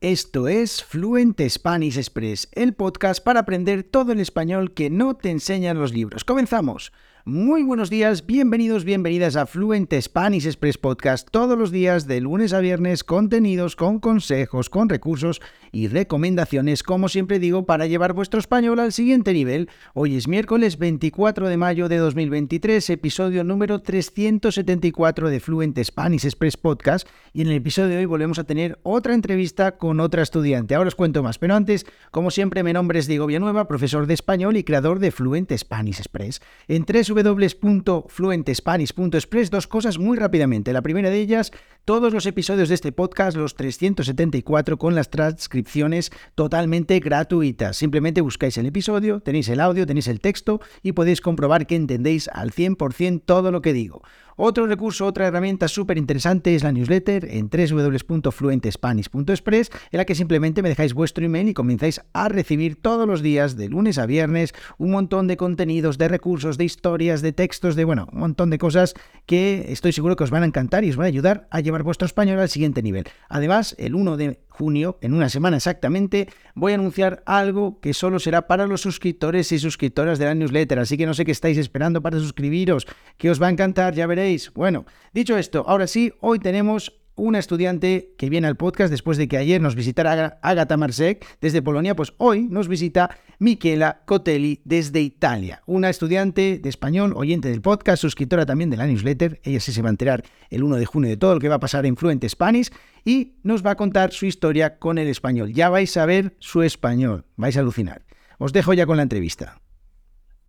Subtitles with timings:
[0.00, 5.28] Esto es Fluent Spanish Express, el podcast para aprender todo el español que no te
[5.28, 6.22] enseñan los libros.
[6.22, 6.92] ¡Comenzamos!
[7.28, 11.28] Muy buenos días, bienvenidos, bienvenidas a Fluent Spanish Express Podcast.
[11.30, 17.10] Todos los días, de lunes a viernes, contenidos con consejos, con recursos y recomendaciones, como
[17.10, 19.68] siempre digo, para llevar vuestro español al siguiente nivel.
[19.92, 26.56] Hoy es miércoles 24 de mayo de 2023, episodio número 374 de Fluent Spanish Express
[26.56, 27.06] Podcast.
[27.34, 30.74] Y en el episodio de hoy volvemos a tener otra entrevista con otra estudiante.
[30.74, 34.14] Ahora os cuento más, pero antes, como siempre, mi nombre es Diego Villanueva, profesor de
[34.14, 36.40] español y creador de Fluent Spanish Express.
[36.68, 40.72] En tres www.fluentespanish.express dos cosas muy rápidamente.
[40.72, 41.50] La primera de ellas,
[41.84, 47.76] todos los episodios de este podcast, los 374 con las transcripciones totalmente gratuitas.
[47.76, 52.28] Simplemente buscáis el episodio, tenéis el audio, tenéis el texto y podéis comprobar que entendéis
[52.28, 54.02] al 100% todo lo que digo.
[54.40, 60.62] Otro recurso, otra herramienta súper interesante es la newsletter en www.fluentespanish.express, en la que simplemente
[60.62, 64.54] me dejáis vuestro email y comenzáis a recibir todos los días, de lunes a viernes,
[64.78, 68.58] un montón de contenidos, de recursos, de historias, de textos, de bueno, un montón de
[68.58, 68.94] cosas
[69.26, 71.82] que estoy seguro que os van a encantar y os van a ayudar a llevar
[71.82, 73.06] vuestro español al siguiente nivel.
[73.28, 78.18] Además, el 1 de junio, en una semana exactamente, voy a anunciar algo que solo
[78.18, 80.80] será para los suscriptores y suscriptoras de la newsletter.
[80.80, 84.06] Así que no sé qué estáis esperando para suscribiros, que os va a encantar, ya
[84.06, 84.52] veréis.
[84.52, 89.28] Bueno, dicho esto, ahora sí, hoy tenemos una estudiante que viene al podcast después de
[89.28, 95.00] que ayer nos visitara Agata Marsek desde Polonia, pues hoy nos visita Michela Cotelli desde
[95.00, 99.40] Italia, una estudiante de español, oyente del podcast, suscriptora también de la newsletter.
[99.44, 101.56] Ella sí se va a enterar el 1 de junio de todo lo que va
[101.56, 102.70] a pasar en Fluent Spanish
[103.04, 105.52] y nos va a contar su historia con el español.
[105.52, 108.04] Ya vais a ver su español, vais a alucinar.
[108.38, 109.60] Os dejo ya con la entrevista.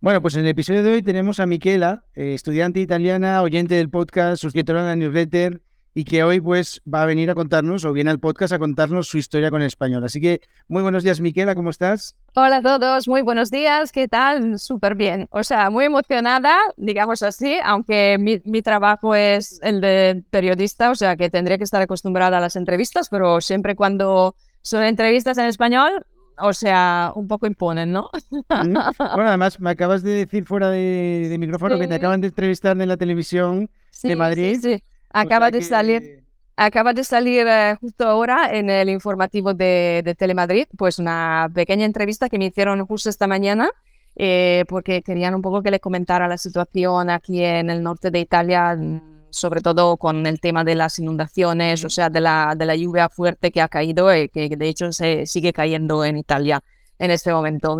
[0.00, 3.90] Bueno, pues en el episodio de hoy tenemos a Michela, eh, estudiante italiana, oyente del
[3.90, 5.60] podcast, suscriptora de la newsletter
[5.94, 9.08] y que hoy pues va a venir a contarnos o viene al podcast a contarnos
[9.08, 10.04] su historia con el español.
[10.04, 12.16] Así que muy buenos días, Miquela, ¿cómo estás?
[12.34, 14.58] Hola a todos, muy buenos días, ¿qué tal?
[14.58, 15.26] Súper bien.
[15.30, 20.94] O sea, muy emocionada, digamos así, aunque mi, mi, trabajo es el de periodista, o
[20.94, 25.46] sea que tendría que estar acostumbrada a las entrevistas, pero siempre cuando son entrevistas en
[25.46, 26.06] español,
[26.40, 28.10] o sea, un poco imponen, ¿no?
[28.48, 32.88] Bueno, además me acabas de decir fuera de, micrófono que te acaban de entrevistar en
[32.88, 33.68] la televisión
[34.02, 34.58] de Madrid.
[34.62, 34.82] Sí,
[35.12, 36.24] Acaba de salir,
[36.56, 41.84] acaba de salir eh, justo ahora en el informativo de, de, Telemadrid, pues una pequeña
[41.84, 43.70] entrevista que me hicieron justo esta mañana,
[44.16, 48.20] eh, porque querían un poco que le comentara la situación aquí en el norte de
[48.20, 52.66] Italia, mm, sobre todo con el tema de las inundaciones, o sea, de la, de
[52.66, 56.62] la lluvia fuerte que ha caído y que de hecho se sigue cayendo en Italia
[56.98, 57.76] en este momento.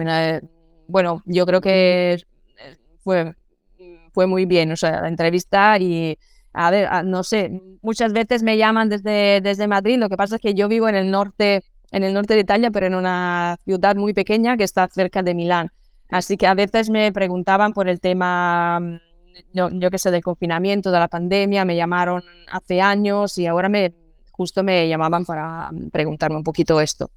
[0.88, 2.24] Bueno, yo creo que
[3.04, 3.34] fue,
[4.12, 6.18] fue muy bien, o sea, la entrevista y
[6.52, 10.42] a ver, no sé, muchas veces me llaman desde, desde Madrid, lo que pasa es
[10.42, 11.62] que yo vivo en el norte,
[11.92, 15.34] en el norte de Italia, pero en una ciudad muy pequeña que está cerca de
[15.34, 15.70] Milán.
[16.08, 18.98] Así que a veces me preguntaban por el tema, mm,
[19.54, 23.68] yo, yo qué sé, del confinamiento, de la pandemia, me llamaron hace años y ahora
[23.68, 23.94] me
[24.32, 27.10] justo me llamaban para mm, preguntarme un poquito esto.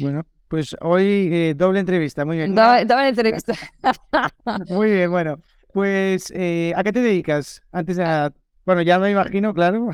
[0.00, 2.54] Bueno, pues hoy eh, doble entrevista, muy bien.
[2.54, 3.52] doble entrevista.
[4.68, 5.38] muy bien, bueno.
[5.72, 7.62] Pues, eh, ¿a qué te dedicas?
[7.70, 8.32] Antes de
[8.64, 9.90] bueno, ya me imagino, claro.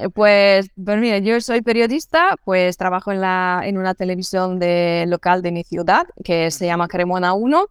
[0.00, 5.04] Eh, pues, pues mira, yo soy periodista, pues trabajo en, la, en una televisión de,
[5.08, 7.66] local de mi ciudad que se llama Cremona 1.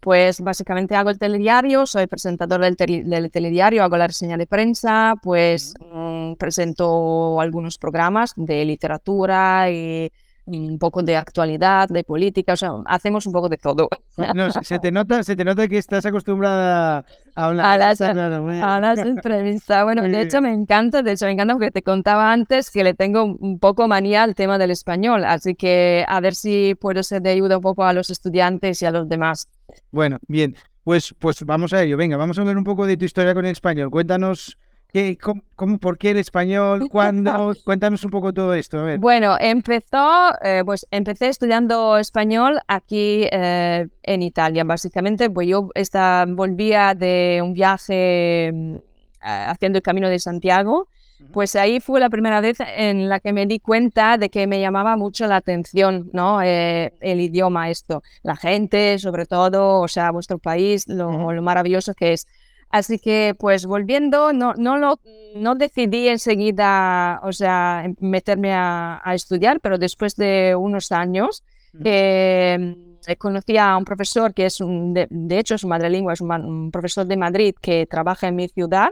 [0.00, 5.14] Pues básicamente hago el telediario, soy presentador del, del telediario, hago la reseña de prensa,
[5.22, 10.12] pues mm, presento algunos programas de literatura y
[10.46, 13.88] un poco de actualidad, de política, o sea, hacemos un poco de todo.
[14.34, 17.66] No, se, te nota, se te nota que estás acostumbrada a hablar.
[17.66, 19.84] A las, a las entrevistas.
[19.84, 22.94] Bueno, de hecho me encanta, de hecho me encanta porque te contaba antes que le
[22.94, 27.22] tengo un poco manía al tema del español, así que a ver si puedo ser
[27.22, 29.48] de ayuda un poco a los estudiantes y a los demás.
[29.90, 30.54] Bueno, bien,
[30.84, 33.46] pues, pues vamos a ello, venga, vamos a ver un poco de tu historia con
[33.46, 33.90] el español.
[33.90, 34.58] Cuéntanos
[34.94, 35.18] ¿Qué,
[35.56, 36.88] cómo, ¿Por qué el español?
[36.88, 37.52] ¿Cuándo?
[37.64, 38.86] Cuéntanos un poco todo esto.
[39.00, 46.24] Bueno, empezó, eh, pues empecé estudiando español aquí eh, en Italia, básicamente, pues yo esta,
[46.28, 48.76] volvía de un viaje mm,
[49.20, 50.86] haciendo el Camino de Santiago,
[51.32, 54.60] pues ahí fue la primera vez en la que me di cuenta de que me
[54.60, 56.40] llamaba mucho la atención, ¿no?
[56.40, 61.94] Eh, el idioma esto, la gente, sobre todo, o sea, vuestro país, lo, lo maravilloso
[61.94, 62.28] que es.
[62.74, 64.98] Así que, pues volviendo, no, no, lo,
[65.36, 71.44] no decidí enseguida, o sea, em, meterme a, estudiar, pero después de unos años
[71.84, 72.74] eh,
[73.16, 77.06] conocí a un profesor que es, un, de, hecho, es un madrelingua, es un, profesor
[77.06, 78.88] de Madrid que trabaja en mi ciudad.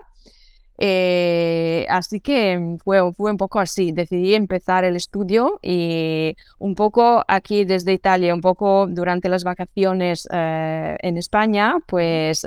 [0.79, 7.25] Eh, así que fue, fue un poco así, decidí empezar el estudio y un poco
[7.29, 12.47] aquí desde Italia, un poco durante las vacaciones eh, en España, pues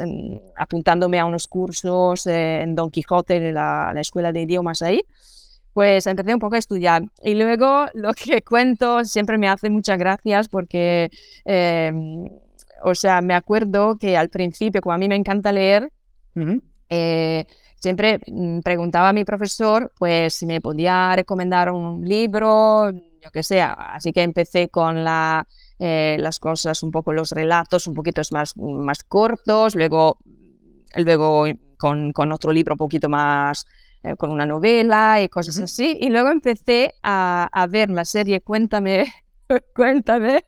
[0.57, 5.01] apuntándome a unos cursos eh, en Don Quijote, en la, escuela de idiomas ahí
[5.73, 7.03] pues empecé un poco a estudiar.
[7.21, 11.09] Y luego lo que cuento siempre me hace muchas gracias porque,
[11.43, 12.29] em,
[12.81, 15.91] o sea, me acuerdo que al principio, como a mí me encanta leer,
[17.79, 23.43] siempre mm, preguntaba a mi profesor pues si me podía recomendar un libro, yo que
[23.43, 23.73] sea.
[23.73, 25.47] Así que empecé con la,
[25.79, 30.17] eh, las cosas, un poco los relatos, un poquito más, más cortos, luego,
[30.95, 31.45] luego
[31.77, 33.65] con, con otro libro un poquito más,
[34.03, 35.97] eh, con una novela y cosas así.
[35.99, 39.05] Y luego empecé a, a ver la serie Cuéntame,
[39.75, 40.45] Cuéntame.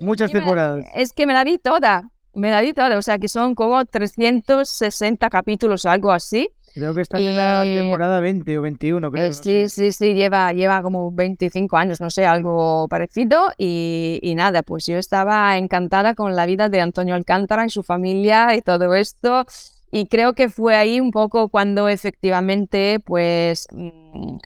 [0.00, 0.84] Muchas temporadas.
[0.94, 2.10] es que me la vi toda.
[2.34, 6.50] Me la di o sea que son como 360 capítulos o algo así.
[6.74, 9.26] Creo que está en la temporada 20 o 21, creo.
[9.26, 13.52] Eh, sí, sí, sí, lleva, lleva como 25 años, no sé, algo parecido.
[13.58, 17.82] Y, y, nada, pues yo estaba encantada con la vida de Antonio Alcántara y su
[17.82, 19.44] familia y todo esto.
[19.90, 24.38] Y creo que fue ahí un poco cuando efectivamente, pues, mm,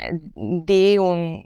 [0.65, 1.45] di un,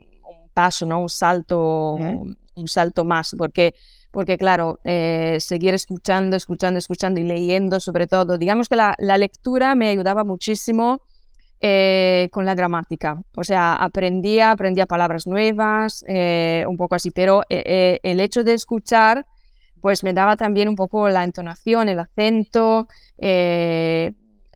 [0.54, 1.02] paso, ¿no?
[1.02, 3.74] Un salto, un salto más, porque
[4.10, 9.74] porque claro, eh, seguir escuchando, escuchando, escuchando y leyendo sobre todo, digamos que la, lectura
[9.74, 11.02] me ayudaba muchísimo
[11.60, 17.42] eh, con la gramática, o sea, aprendía, aprendía palabras nuevas, eh, un poco así, pero
[17.48, 19.26] el hecho de escuchar,
[19.80, 22.88] pues me daba también un poco la entonación, el acento,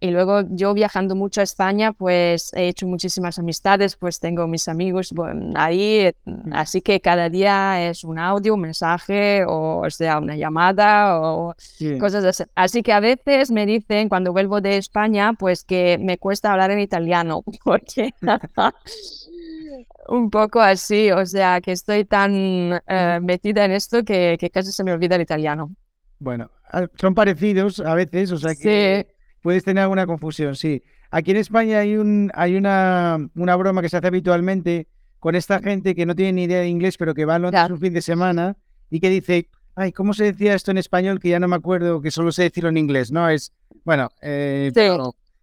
[0.05, 4.69] y luego yo viajando mucho a España, pues he hecho muchísimas amistades, pues tengo mis
[4.69, 5.15] amigos
[5.55, 6.15] ahí, eh,
[6.53, 11.55] así que cada día es un audio, un mensaje, o sea, una llamada, o
[11.99, 12.45] cosas así.
[12.55, 16.71] Así que a veces me dicen cuando vuelvo de España, pues que me cuesta hablar
[16.71, 18.11] en italiano, porque
[20.09, 24.71] un poco así, o sea, que estoy tan eh, metida en esto que, que, casi
[24.71, 25.75] se me olvida el italiano.
[26.19, 26.51] Bueno,
[27.01, 29.07] son parecidos a veces, o sea que...
[29.07, 29.14] Sí
[29.45, 30.83] puedes tener alguna confusión, sí.
[31.11, 34.89] Aquí en España hay, un, hay una, una broma que se hace habitualmente
[35.21, 37.71] con esta gente que no tiene ni idea de inglés, pero que va a Londres
[37.71, 38.57] un fin de semana
[38.89, 41.21] y que dice, ay, ¿cómo se decía esto en español?
[41.21, 43.29] Que ya no me acuerdo, que solo sé decirlo en inglés, ¿no?
[43.29, 43.53] Es,
[43.85, 44.73] bueno, eh,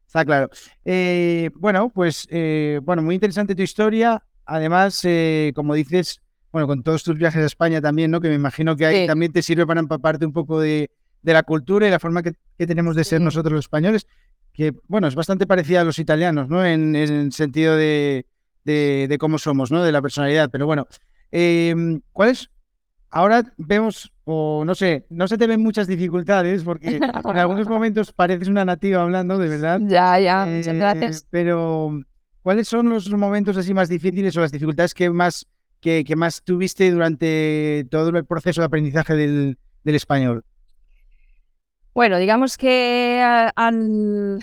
[0.08, 0.50] está claro.
[0.84, 4.24] Eh, bueno, pues, eh, bueno, muy interesante tu historia.
[4.46, 5.06] Además,
[5.54, 6.22] como dices,
[6.52, 8.20] bueno, con todos tus viajes a España también, ¿no?
[8.20, 10.90] Que me imagino que ahí también te sirve para empaparte un poco de,
[11.22, 14.08] de la cultura y la forma que, tenemos de ser nosotros los españoles,
[14.54, 16.66] que, bueno, es bastante parecida a los italianos, ¿no?
[16.66, 18.26] En, el sentido de,
[18.64, 19.84] de, cómo somos, ¿no?
[19.84, 20.50] De la personalidad.
[20.52, 20.88] Pero bueno,
[21.32, 22.50] eh, ¿cuál es?
[23.10, 28.14] Ahora vemos, o no sé, no se te ven muchas dificultades, porque en algunos momentos
[28.14, 29.82] pareces una nativa hablando, de verdad.
[29.84, 31.28] Ya, ya, muchas eh, gracias.
[31.30, 32.00] Pero,
[32.42, 35.46] ¿cuáles son los momentos así más difíciles o las dificultades que más,
[35.82, 40.46] que, que más tuviste durante todo el proceso de aprendizaje del, del español?
[41.94, 44.40] Bueno, digamos que al,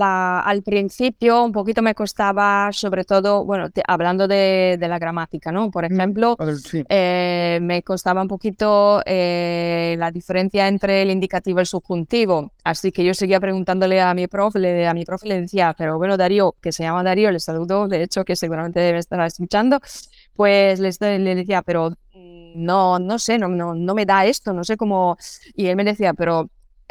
[0.00, 5.70] al, principio un poquito me costaba, sobre todo, bueno, hablando de, la gramática, ¿no?
[5.70, 6.36] Por ejemplo,
[6.88, 12.52] eh, me costaba un poquito eh, la diferencia entre el indicativo y el subjuntivo.
[12.64, 15.98] Así que yo seguía preguntándole a mi profe, le, a mi profe le decía, pero
[15.98, 19.80] bueno, Darío, que se llama Darío, le saludo, de hecho, que seguramente debe estar escuchando,
[20.34, 24.54] pues le, le decía, pero mm, no, no sé, no, no, no me da esto,
[24.54, 25.18] no sé cómo.
[25.54, 26.48] Y él me decía, pero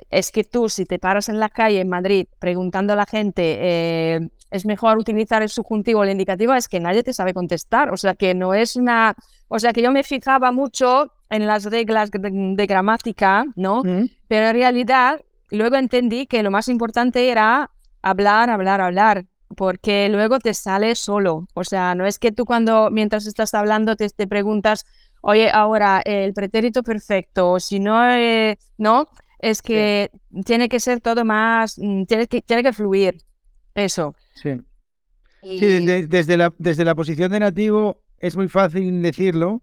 [0.09, 3.57] es que tú si te paras en la calle en Madrid preguntando a la gente,
[3.59, 7.91] eh, es mejor utilizar el subjuntivo o el indicativo, es que nadie te sabe contestar.
[7.91, 9.15] O sea que no es una...
[9.47, 13.83] O sea que yo me fijaba mucho en las reglas de, gramática, ¿no?
[13.83, 17.69] Pero en realidad luego entendí que lo más importante era
[18.01, 19.25] hablar, hablar, hablar
[19.55, 21.47] porque luego te sale solo.
[21.53, 24.85] O sea, no es que tú cuando mientras estás hablando te, te preguntas,
[25.21, 29.07] oye, ahora el pretérito perfecto, si no, eh, no,
[29.39, 30.11] es que
[30.45, 33.17] tiene que ser todo más, mm, tiene que, tiene que fluir.
[33.73, 34.15] Eso.
[34.35, 34.61] Sí.
[35.41, 39.61] Sí, desde, la, desde la posición de nativo es muy fácil decirlo,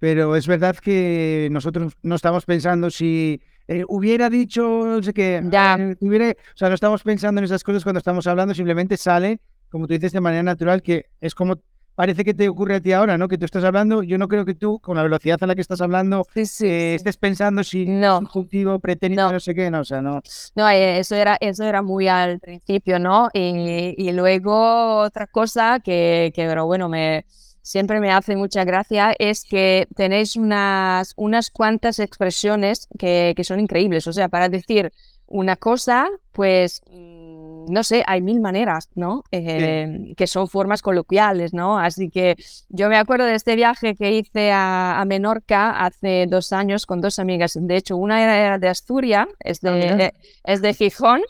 [0.00, 5.40] pero es verdad que nosotros no estamos pensando si eh, hubiera dicho, no sé qué,
[5.48, 5.76] ya.
[5.78, 9.40] Eh, hubiera, o sea, no estamos pensando en esas cosas cuando estamos hablando, simplemente sale,
[9.68, 11.62] como tú dices, de manera natural, que es como
[12.00, 13.28] parece que te ocurre a ti ahora, ¿no?
[13.28, 15.60] Que tú estás hablando, yo no creo que tú, con la velocidad a la que
[15.60, 18.20] estás hablando, eh, estés pensando si no.
[18.20, 19.38] subjuntivo, pretérito, no.
[19.38, 20.22] sé qué, no, o sea, no.
[20.54, 23.28] No, eh, eso era, eso era muy al principio, ¿no?
[23.34, 27.26] Y, y luego otra cosa que, que, pero bueno, me,
[27.60, 33.60] siempre me hace mucha gracia es que tenéis unas, unas cuantas expresiones que, que son
[33.60, 34.90] increíbles, o sea, para decir
[35.26, 36.80] una cosa, pues
[37.70, 39.24] no sé, hay mil maneras, ¿no?
[39.30, 41.78] Eh, que son formas coloquiales, ¿no?
[41.78, 42.36] Así que
[42.68, 47.18] yo me acuerdo de este viaje que hice a, Menorca hace dos años con dos
[47.18, 47.58] amigas.
[47.60, 51.22] De hecho, una era de Asturias, es de, ah, es de Gijón,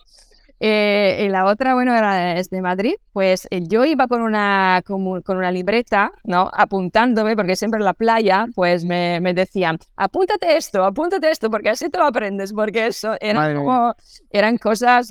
[0.62, 2.94] eh, y la otra, bueno, era, es de Madrid.
[3.12, 6.50] Pues eh, yo iba con una, con, una libreta, ¿no?
[6.52, 11.70] Apuntándome, porque siempre en la playa, pues me, me, decían, apúntate esto, apúntate esto, porque
[11.70, 13.94] así te lo aprendes, porque eso eran, como,
[14.28, 15.11] eran cosas,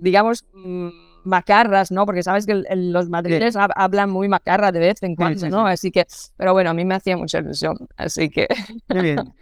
[0.00, 0.88] digamos, mm,
[1.24, 2.06] macarras, ¿no?
[2.06, 5.66] Porque sabes que los madriles hablan muy macarra de vez en cuando, ¿no?
[5.66, 8.48] Así que, pero bueno, a mí me hacía mucha ilusión, así que...
[8.88, 9.32] Muy bien.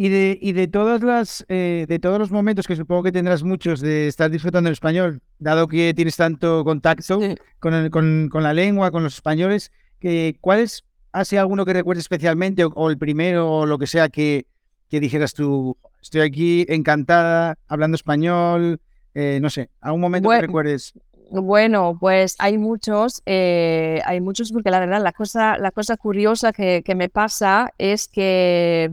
[0.00, 3.42] Y de, y de todas las eh, de todos los momentos que supongo que tendrás
[3.42, 7.18] muchos de estar disfrutando el español, dado que tienes tanto contacto
[7.58, 12.04] con, con, con, la lengua, con los españoles, que, ¿cuál es, hace alguno que recuerdes
[12.04, 14.46] especialmente, o, el primero, o lo que sea, que,
[14.88, 18.80] que dijeras tú, estoy aquí encantada, hablando español,
[19.14, 20.94] eh, no sé, algún momento que recuerdes?
[21.30, 26.52] Bueno, pues hay muchos, eh, hay muchos porque la verdad la cosa, la cosa curiosa
[26.52, 28.90] que, que me pasa es que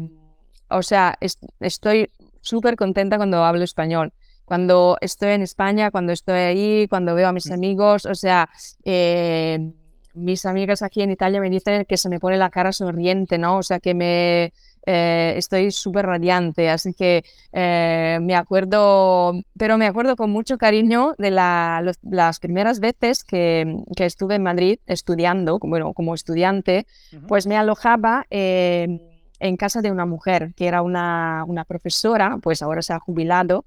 [0.70, 1.18] o sea,
[1.60, 4.14] estoy súper contenta cuando hablo español.
[4.46, 8.50] Cuando estoy en España, cuando estoy ahí, cuando veo a mis amigos, o sea,
[8.84, 9.72] eh,
[10.14, 13.58] mis amigas aquí en Italia me dicen que se me pone la cara sonriente, ¿no?
[13.58, 14.54] O sea, que me
[14.86, 21.16] eh, estoy súper radiante, así que eh, me acuerdo, pero me acuerdo con mucho cariño
[21.18, 26.86] de las primeras veces que, que, estuve en Madrid estudiando, bueno, como estudiante,
[27.28, 32.82] pues me alojaba en casa de una mujer que era una, una profesora, pues ahora
[32.82, 33.66] se ha jubilado.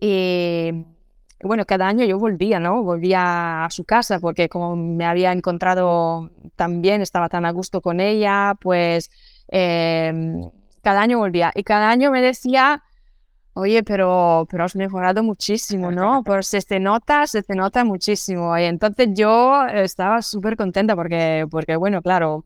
[0.00, 0.86] Y
[1.42, 2.82] bueno, cada año yo volvía, ¿no?
[2.82, 7.80] Volvía a su casa porque como me había encontrado tan bien, estaba tan a gusto
[7.80, 9.10] con ella, pues
[9.48, 10.50] em,
[10.82, 11.52] cada año volvía.
[11.54, 12.82] Y cada año me decía,
[13.54, 16.22] oye, pero, pero has mejorado muchísimo, ¿no?
[16.24, 18.56] Pues se te nota, se te nota muchísimo.
[18.58, 22.44] Y entonces yo estaba súper contenta porque, porque, bueno, claro,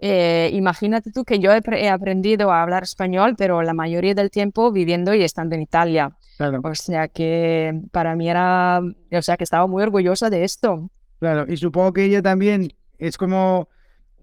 [0.00, 4.70] eh, imagínate tú que yo he, aprendido a hablar español, pero la mayoría del tiempo
[4.70, 6.16] viviendo y estando en Italia.
[6.62, 10.88] O sea que para mí era, o sea que estaba muy orgullosa de esto.
[11.18, 13.68] Claro, y supongo que ella también es como,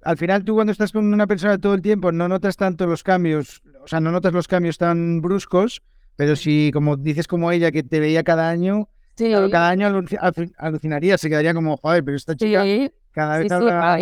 [0.06, 3.04] al final tú cuando estás con una persona todo el tiempo no notas tanto los
[3.04, 5.82] cambios, o sea, no notas los cambios tan bruscos,
[6.16, 10.04] pero si como dices como ella que te veía cada año, cada año
[10.58, 12.64] alucinaría, se quedaría como, joder, pero esta chica
[13.16, 13.52] cada vez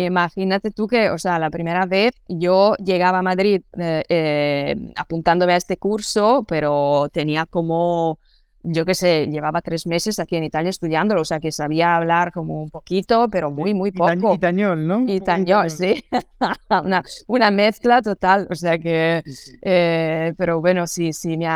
[0.00, 5.54] Imagínate tú que, o sea, la primera vez yo llegaba a Madrid eh, eh, apuntándome
[5.54, 8.18] a este curso, pero tenía como,
[8.64, 12.62] yo qué sé, llevaba tres meses aquí enItalia estudiándolo, o sea, que sabía hablar como
[12.62, 14.34] un poquito, pero muy, muy poco.
[14.34, 15.04] Itañol, ¿no?
[15.06, 16.02] Itañol, sí.
[16.82, 19.22] una, una, mezcla total, o sea que,
[19.62, 21.46] eh, pero bueno, sí, sí, me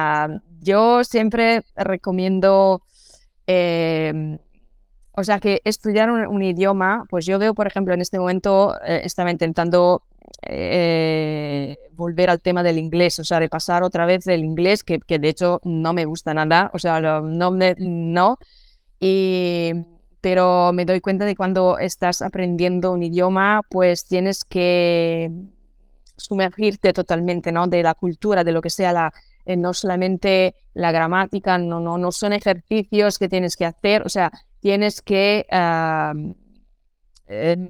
[0.60, 2.82] yo siempre recomiendo...
[5.18, 9.00] O sea que estudiar un, idioma, pues yo veo, por ejemplo, en este momento eh,
[9.02, 10.04] estaba intentando
[10.42, 15.18] eh, volver al tema del inglés, o sea, repasar otra vez el inglés, que, que
[15.18, 18.38] de hecho no me gusta nada, o sea, no, no.
[19.00, 19.72] Y,
[20.20, 25.30] pero me doy cuenta de cuando estás aprendiendo un idioma, pues tienes que
[26.16, 27.66] sumergirte totalmente, ¿no?
[27.66, 29.12] De la cultura, de lo que sea la,
[29.44, 34.08] eh, no solamente la gramática, no, no, no son ejercicios que tienes que hacer, o
[34.08, 34.30] sea,
[34.60, 35.46] tienes que
[37.28, 37.68] em,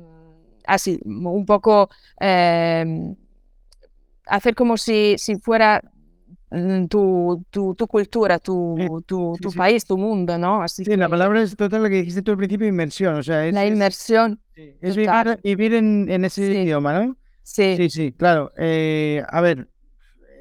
[0.68, 1.88] así, un poco
[2.20, 3.16] em,
[4.26, 5.82] hacer como si, si fuera
[6.50, 10.62] mm, tu, tu, tu cultura, tu, tu, tu país, tu mundo, ¿no?
[10.62, 13.46] Así sí, la palabra es total lo que dijiste tú al principio, inmersión, o sea,
[13.46, 14.40] es, la inmersión.
[14.54, 17.16] Es, vivir, en, en, ese idioma, ¿no?
[17.42, 17.76] Sí.
[17.76, 18.52] Sí, sí, claro.
[18.58, 19.68] Eh, a ver,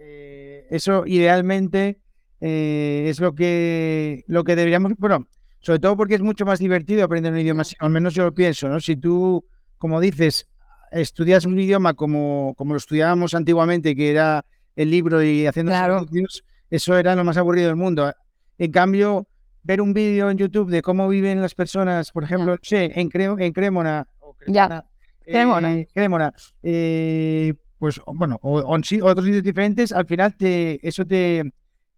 [0.01, 1.99] eh, eso idealmente
[2.41, 5.27] eh, es lo que, lo que deberíamos, bueno,
[5.59, 8.67] sobre todo porque es mucho más divertido aprender un idioma, al menos yo lo pienso,
[8.69, 8.79] ¿no?
[8.79, 9.45] Si tú,
[9.77, 10.47] como dices,
[10.91, 16.43] estudias un idioma como, como lo estudiábamos antiguamente, que era el libro y haciendo ejercicios,
[16.69, 18.13] eso era lo más aburrido del mundo.
[18.57, 19.27] En cambio,
[19.63, 24.07] ver un vídeo en YouTube de cómo viven las personas, por ejemplo, en, en Cremona,
[24.47, 24.85] ya.
[25.25, 31.05] Cremona, eh, Cremona eh, pues bueno, o, o, otros sitios diferentes, al final te, eso
[31.05, 31.51] te,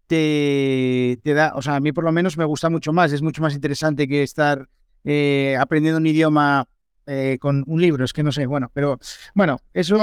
[0.06, 3.40] te, da, o sea, a mí por lo menos me gusta mucho más, es mucho
[3.40, 4.68] más interesante que estar
[5.04, 6.66] eh, aprendiendo un idioma
[7.12, 9.00] eh, con un libro, es que no sé, bueno, pero
[9.34, 9.96] bueno, eso,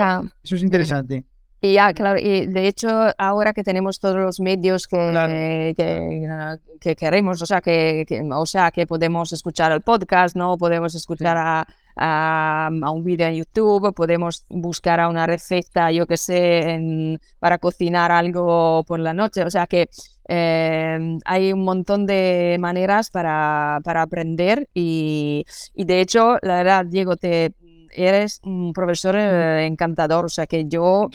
[0.43, 1.23] eso es interesante.
[1.61, 5.73] Y ya, claro, y de hecho ahora que tenemos todos los medios que,
[6.81, 10.57] que, queremos, o sea que, o sea, que podemos escuchar el podcast, ¿no?
[10.57, 16.17] Podemos escuchar a, a, un vídeo en YouTube, podemos buscar a una receta, yo que
[16.17, 19.43] sé, para cocinar algo por la noche.
[19.43, 19.89] O sea que
[20.27, 26.85] eh, hay un montón de maneras para, para aprender y, y, de hecho, la verdad,
[26.85, 27.53] Diego, te,
[27.91, 31.09] eres un profesor eh, encantador, o sea que yo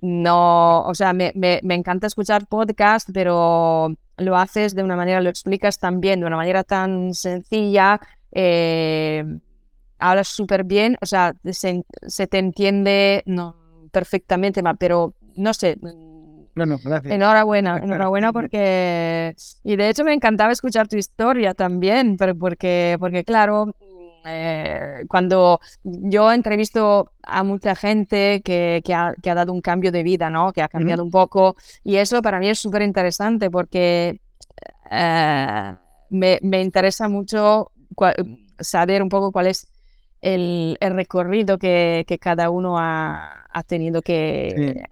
[0.00, 5.20] no, o sea, me, me, me encanta escuchar podcast, pero lo haces de una manera,
[5.20, 8.00] lo explicas también de una manera tan sencilla,
[8.32, 9.24] eh,
[9.98, 13.56] hablas súper bien, o sea, se, se, te entiende no,
[13.92, 15.78] perfectamente, pero no sé.
[16.60, 17.12] No, no, gracias.
[17.12, 19.34] Enhorabuena, enhorabuena porque...
[19.64, 23.74] Y de hecho me encantaba escuchar tu historia también, pero porque, porque claro,
[24.24, 29.92] eh, cuando yo entrevisto a mucha gente que, que, ha, que, ha, dado un cambio
[29.92, 30.52] de vida, ¿no?
[30.52, 31.08] Que ha cambiado uh -huh.
[31.08, 31.56] un poco.
[31.84, 34.20] Y eso para mí es súper interesante porque
[34.90, 35.74] eh,
[36.10, 37.70] me, me, interesa mucho
[38.58, 39.68] saber un poco cuál es
[40.20, 44.84] el, el recorrido que, que, cada uno ha, ha tenido que,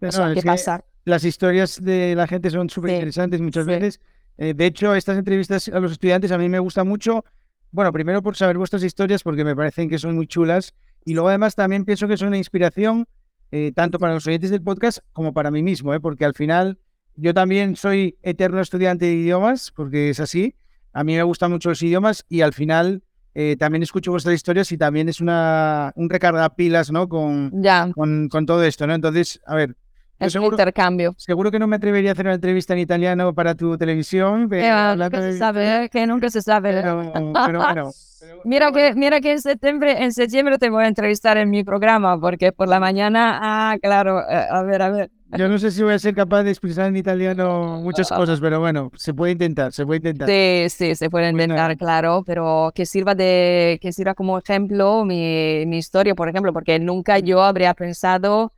[0.00, 0.06] sí.
[0.06, 0.84] o sea, que pasar.
[1.08, 3.44] Las historias de la gente son súper interesantes sí.
[3.44, 3.70] muchas sí.
[3.70, 4.00] veces.
[4.36, 7.24] Eh, de hecho, estas entrevistas a los estudiantes a mí me gustan mucho
[7.70, 10.74] bueno, primero por saber vuestras historias, porque me parecen que son muy chulas.
[11.04, 13.06] Y luego además también pienso que son una inspiración
[13.50, 16.00] eh, tanto para los oyentes del podcast como para mí mismo, ¿eh?
[16.00, 16.78] porque al final
[17.14, 20.54] yo también soy eterno estudiante de idiomas, porque es así.
[20.92, 23.02] A mí me gustan mucho los idiomas y al final
[23.34, 27.08] eh, también escucho vuestras historias y también es una, un recarga pilas ¿no?
[27.08, 27.90] Con, ya.
[27.94, 28.86] con, con todo esto.
[28.86, 28.94] ¿no?
[28.94, 29.76] Entonces, a ver,
[30.18, 31.14] es seguro, un intercambio.
[31.16, 34.48] Seguro que no me atrevería a hacer una entrevista en italiano para tu televisión.
[34.48, 35.32] Pero eh, nunca de...
[35.32, 36.72] se sabe, que nunca se sabe.
[36.72, 37.90] Pero, pero bueno.
[38.20, 41.62] Pero, mira, que, mira que en septiembre, en septiembre te voy a entrevistar en mi
[41.62, 45.10] programa, porque por la mañana, ah, claro, eh, a ver, a ver.
[45.36, 48.60] Yo no sé si voy a ser capaz de expresar en italiano muchas cosas, pero
[48.60, 50.26] bueno, se puede intentar, se puede intentar.
[50.26, 55.64] Sí, sí, se puede intentar, claro, pero que sirva de, que sirva como ejemplo mi,
[55.66, 58.52] mi historia, por ejemplo, porque nunca yo habría pensado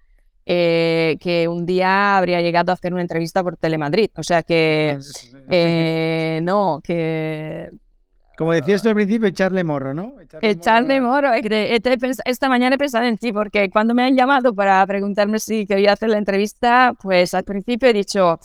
[0.52, 4.10] eh, que un día habría llegado a hacer una entrevista por Telemadrid.
[4.16, 4.98] O sea que,
[5.48, 7.70] eh, no, que...
[8.36, 10.20] Como decías tú al principio, echarle morro, ¿no?
[10.20, 11.28] Echarle, echarle morro.
[11.28, 12.20] morro.
[12.24, 15.92] Esta mañana he pensado en ti, porque cuando me han llamado para preguntarme si quería
[15.92, 18.40] hacer la entrevista, pues al principio he dicho,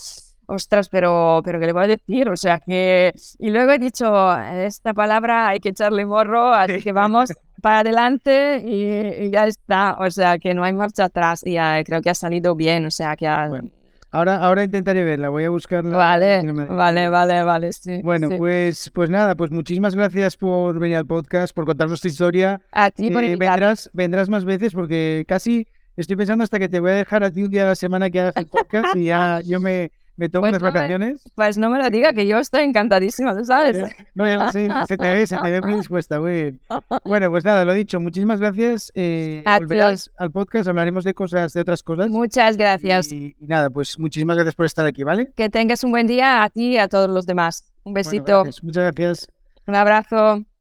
[0.47, 2.29] ostras, pero, pero ¿qué le voy a decir?
[2.29, 3.13] O sea que...
[3.39, 8.61] Y luego he dicho, esta palabra hay que echarle morro, así que vamos para adelante
[8.65, 9.97] y, y, ya está.
[9.99, 12.85] O sea que no hay marcha atrás y ya, creo que ha salido bien.
[12.85, 13.27] O sea que...
[13.27, 13.47] Ha...
[13.47, 13.69] Bueno.
[14.15, 15.97] Ahora, ahora intentaré verla, voy a buscarla.
[15.97, 17.99] Vale, vale, vale, vale, sí.
[18.01, 18.37] Bueno, sí.
[18.37, 22.61] pues, pues nada, pues muchísimas gracias por venir al podcast, por contarnos tu historia.
[22.71, 25.67] A ti por eh, vendrás, vendrás más veces porque casi
[25.97, 28.09] estoy pensando hasta que te voy a dejar a ti un día a la semana
[28.09, 31.25] que hagas el podcast y ya yo me, me tomo pues unas no vacaciones.
[31.25, 33.77] Me, pues no me lo diga, que yo estoy encantadísima, ¿tú sabes?
[34.13, 36.59] No, ya sí, se te ve, se te ve muy dispuesta, bien.
[37.03, 38.91] Bueno, pues nada, lo dicho, muchísimas gracias.
[38.95, 42.09] Eh, volverás al podcast, hablaremos de cosas, de otras cosas.
[42.09, 43.11] Muchas gracias.
[43.11, 45.31] Y, y, nada, pues muchísimas gracias por estar aquí, ¿vale?
[45.35, 47.65] Que tengas un buen día a ti y a todos los demás.
[47.83, 48.39] Un besito.
[48.39, 49.27] Bueno, Muchas gracias.
[49.67, 50.54] Un abrazo.